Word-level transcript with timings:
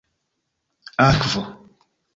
akvo 1.07 1.41